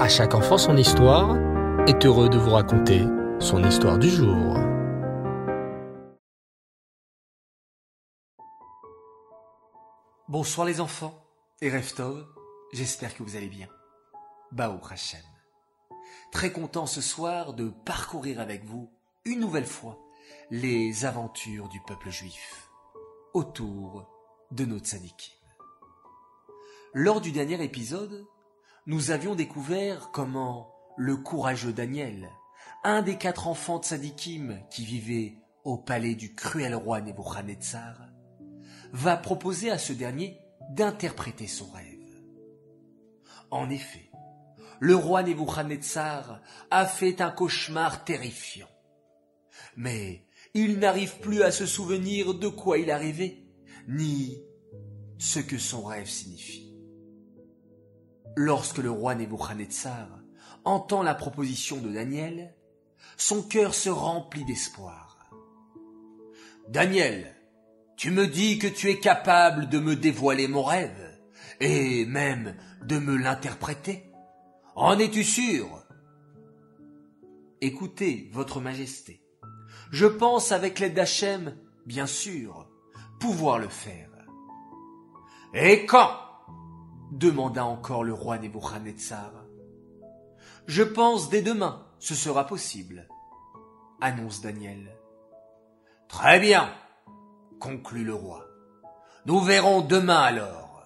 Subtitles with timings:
[0.00, 1.36] À chaque enfant son histoire
[1.86, 3.02] est heureux de vous raconter
[3.38, 4.56] son histoire du jour.
[10.26, 11.22] Bonsoir les enfants
[11.60, 12.26] et Reftov,
[12.72, 13.68] j'espère que vous allez bien.
[14.52, 15.20] Baou Hashem.
[16.32, 18.90] Très content ce soir de parcourir avec vous,
[19.26, 19.98] une nouvelle fois,
[20.50, 22.70] les aventures du peuple juif
[23.34, 24.08] autour
[24.50, 25.36] de notre tzadikim.
[26.94, 28.24] Lors du dernier épisode,
[28.86, 32.30] nous avions découvert comment le courageux Daniel,
[32.82, 38.08] un des quatre enfants de Sadikim qui vivait au palais du cruel roi Nebuchadnezzar,
[38.92, 40.38] va proposer à ce dernier
[40.70, 41.86] d'interpréter son rêve.
[43.50, 44.10] En effet,
[44.78, 46.40] le roi Nebuchadnezzar
[46.70, 48.68] a fait un cauchemar terrifiant.
[49.76, 50.24] Mais
[50.54, 53.46] il n'arrive plus à se souvenir de quoi il a rêvé,
[53.88, 54.38] ni
[55.18, 56.69] ce que son rêve signifie.
[58.42, 60.08] Lorsque le roi Nebuchadnezzar
[60.64, 62.54] entend la proposition de Daniel,
[63.18, 65.30] son cœur se remplit d'espoir.
[66.66, 67.36] Daniel,
[67.98, 71.20] tu me dis que tu es capable de me dévoiler mon rêve,
[71.60, 74.10] et même de me l'interpréter.
[74.74, 75.84] En es-tu sûr?
[77.60, 79.22] Écoutez, Votre Majesté,
[79.90, 82.70] je pense avec l'aide d'Hachem, bien sûr,
[83.18, 84.08] pouvoir le faire.
[85.52, 86.29] Et quand
[87.10, 89.32] demanda encore le roi Nebuchadnezzar.
[90.66, 93.08] Je pense dès demain, ce sera possible,
[94.00, 94.96] annonce Daniel.
[96.08, 96.72] Très bien,
[97.58, 98.46] conclut le roi.
[99.26, 100.82] Nous verrons demain alors.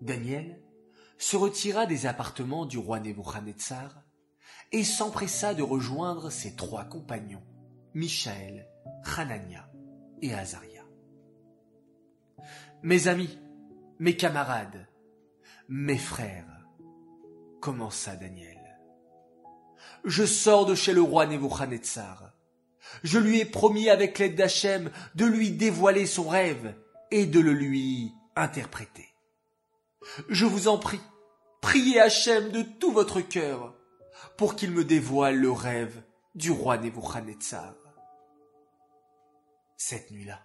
[0.00, 0.60] Daniel
[1.18, 4.02] se retira des appartements du roi Nebuchadnezzar
[4.72, 7.42] et s'empressa de rejoindre ses trois compagnons,
[7.94, 8.68] Michaël,
[9.16, 9.68] Hanania
[10.20, 10.84] et Azaria.
[12.82, 13.38] Mes amis,
[13.98, 14.86] mes camarades,
[15.68, 16.66] mes frères,
[17.60, 18.60] commença Daniel.
[20.04, 22.32] Je sors de chez le roi Nebuchadnezzar.
[23.02, 26.74] Je lui ai promis avec l'aide d'Hachem de lui dévoiler son rêve
[27.10, 29.08] et de le lui interpréter.
[30.28, 31.00] Je vous en prie,
[31.60, 33.74] priez Hachem de tout votre cœur
[34.36, 36.02] pour qu'il me dévoile le rêve
[36.34, 37.74] du roi Nebuchadnezzar.
[39.76, 40.40] Cette nuit-là,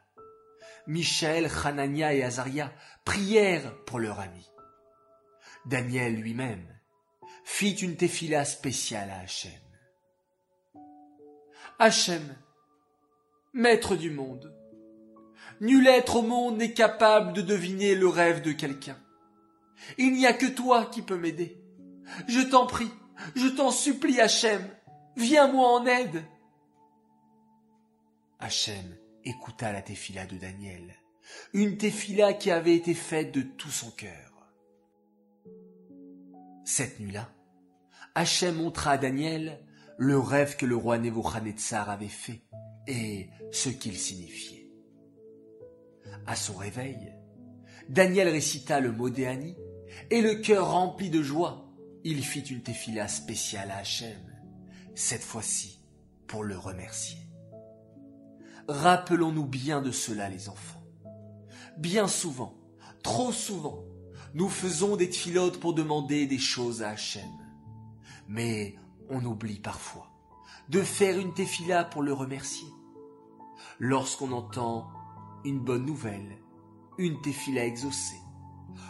[0.87, 2.71] Michel, Hanania et Azaria
[3.05, 4.49] prièrent pour leur ami.
[5.65, 6.67] Daniel lui-même
[7.43, 9.51] fit une tefila spéciale à Hachem.
[11.79, 12.35] Hachem,
[13.53, 14.55] maître du monde,
[15.59, 18.97] nul être au monde n'est capable de deviner le rêve de quelqu'un.
[19.97, 21.57] Il n'y a que toi qui peux m'aider.
[22.27, 22.91] Je t'en prie,
[23.35, 24.61] je t'en supplie, Hachem,
[25.15, 26.23] viens-moi en aide.
[28.39, 30.95] Hachem écouta la tefila de Daniel,
[31.53, 34.31] une tefila qui avait été faite de tout son cœur.
[36.65, 37.29] Cette nuit-là,
[38.15, 39.59] Hachem montra à Daniel
[39.97, 42.41] le rêve que le roi Nebuchadnezzar avait fait
[42.87, 44.69] et ce qu'il signifiait.
[46.25, 47.13] À son réveil,
[47.89, 49.55] Daniel récita le mot d'Éani
[50.09, 51.69] et le cœur rempli de joie,
[52.03, 54.19] il fit une tefila spéciale à Hachem,
[54.95, 55.83] cette fois-ci
[56.27, 57.30] pour le remercier.
[58.71, 60.81] Rappelons-nous bien de cela, les enfants.
[61.77, 62.55] Bien souvent,
[63.03, 63.83] trop souvent,
[64.33, 67.29] nous faisons des tfilotes pour demander des choses à Hachem.
[68.29, 68.77] Mais
[69.09, 70.07] on oublie parfois
[70.69, 72.69] de faire une tefila pour le remercier.
[73.77, 74.87] Lorsqu'on entend
[75.43, 76.37] une bonne nouvelle,
[76.97, 78.21] une tefila exaucée,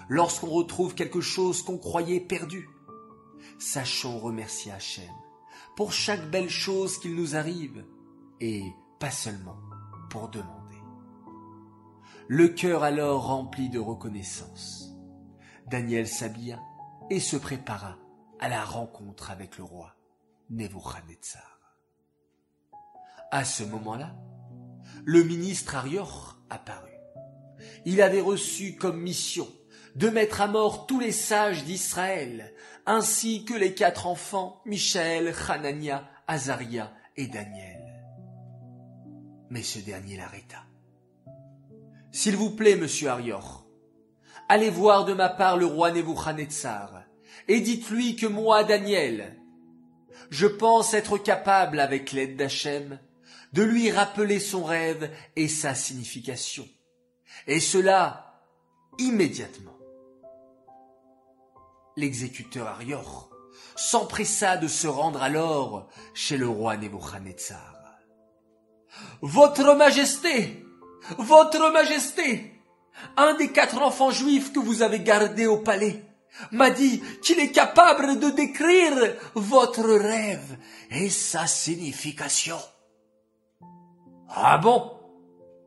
[0.10, 2.70] lorsqu'on retrouve quelque chose qu'on croyait perdu,
[3.58, 5.10] sachons remercier Hachem
[5.76, 7.84] pour chaque belle chose qu'il nous arrive
[8.40, 8.62] et
[9.00, 9.58] pas seulement
[10.20, 10.78] demander.
[12.28, 14.94] Le cœur alors rempli de reconnaissance,
[15.68, 16.60] Daniel s'habilla
[17.10, 17.98] et se prépara
[18.40, 19.96] à la rencontre avec le roi
[20.50, 21.60] Nebuchadnezzar.
[23.32, 24.16] À ce moment-là,
[25.06, 26.90] le ministre Arior apparut.
[27.86, 29.48] Il avait reçu comme mission
[29.96, 32.54] de mettre à mort tous les sages d'Israël,
[32.86, 37.81] ainsi que les quatre enfants, Michel, Hanania, Azaria et Daniel
[39.52, 40.64] mais ce dernier l'arrêta.
[42.12, 43.68] S'il vous plaît, monsieur Arior,
[44.50, 47.04] allez voir de ma part le roi Nebuchadnezzar,
[47.48, 49.38] et dites-lui que moi, Daniel,
[50.30, 53.00] je pense être capable, avec l'aide d'Hachem,
[53.52, 56.68] de lui rappeler son rêve et sa signification.
[57.46, 58.42] Et cela
[59.00, 59.78] immédiatement.
[61.98, 63.30] L'exécuteur Arior
[63.76, 67.81] s'empressa de se rendre alors chez le roi Nebuchadnezzar.
[69.22, 70.66] Votre Majesté,
[71.18, 72.52] Votre Majesté,
[73.18, 76.04] un des quatre enfants juifs que vous avez gardés au palais
[76.52, 80.58] m'a dit qu'il est capable de décrire votre rêve
[80.90, 82.60] et sa signification.
[84.30, 84.98] Ah bon?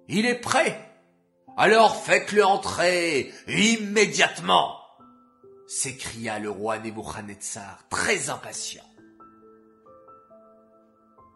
[0.09, 0.91] Il est prêt
[1.57, 4.79] Alors faites-le entrer immédiatement
[5.67, 8.85] s'écria le roi Nebuchadnezzar, très impatient.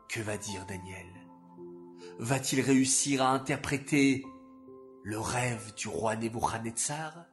[0.08, 1.07] Que va dire Daniel?
[2.18, 4.24] Va-t-il réussir à interpréter
[5.04, 7.26] le rêve du roi Nebuchadnezzar?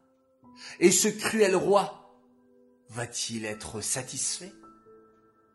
[0.80, 2.22] Et ce cruel roi
[2.90, 4.54] va-t-il être satisfait?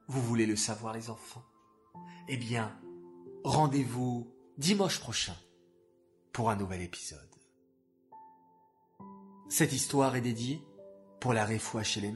[0.08, 1.44] Vous voulez le savoir les enfants?
[2.28, 2.76] Eh bien,
[3.44, 5.36] rendez-vous dimanche prochain
[6.32, 7.20] pour un nouvel épisode.
[9.48, 10.60] Cette histoire est dédiée
[11.20, 12.12] pour la réfoua chez les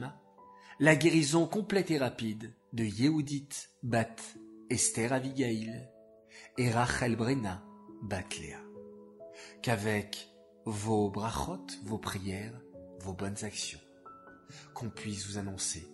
[0.79, 3.49] la guérison complète et rapide de Yehudit
[3.83, 4.15] Bat
[4.69, 5.89] Esther Avigail
[6.57, 7.63] et Rachel Brenna
[8.01, 8.59] Bat Léa.
[9.61, 10.29] Qu'avec
[10.65, 12.59] vos brachot, vos prières,
[13.01, 13.79] vos bonnes actions,
[14.73, 15.87] qu'on puisse vous annoncer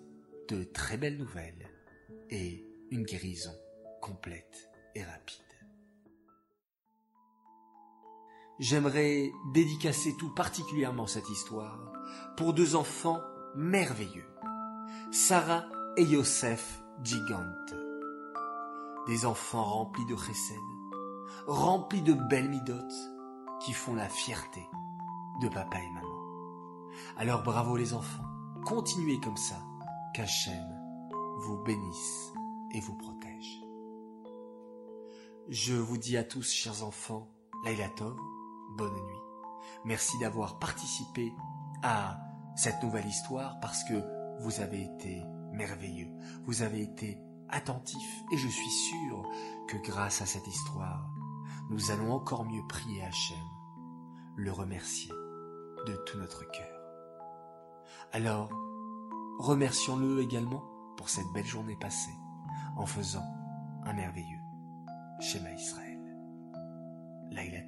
[0.50, 1.70] de très belles nouvelles
[2.30, 3.54] et une guérison
[4.02, 5.42] complète et rapide.
[8.60, 11.92] J'aimerais dédicacer tout particulièrement cette histoire
[12.38, 13.22] pour deux enfants
[13.56, 14.28] merveilleux,
[15.12, 15.66] Sarah
[15.98, 17.81] et Yosef Gigante.
[19.08, 20.58] Des enfants remplis de chesed,
[21.48, 23.12] remplis de belles midotes,
[23.60, 24.68] qui font la fierté
[25.42, 26.08] de papa et maman.
[27.18, 28.24] Alors bravo les enfants,
[28.66, 29.56] continuez comme ça,
[30.14, 30.82] qu'Hachem
[31.40, 32.34] vous bénisse
[32.74, 33.62] et vous protège.
[35.50, 37.28] Je vous dis à tous, chers enfants,
[37.66, 38.16] Laila Tov,
[38.78, 39.22] bonne nuit.
[39.86, 41.34] Merci d'avoir participé
[41.84, 42.20] à
[42.56, 44.04] cette nouvelle histoire parce que
[44.42, 46.12] vous avez été merveilleux,
[46.46, 47.18] vous avez été
[47.52, 49.24] attentifs et je suis sûr
[49.68, 51.10] que grâce à cette histoire,
[51.70, 53.38] nous allons encore mieux prier Hachem,
[54.36, 55.12] le remercier
[55.88, 56.82] de tout notre cœur.
[58.12, 58.50] Alors,
[59.40, 60.64] remercions-le également
[60.98, 62.16] pour cette belle journée passée
[62.78, 63.26] en faisant
[63.84, 64.42] un merveilleux
[65.20, 66.00] schéma Israël.
[67.32, 67.62] Laïla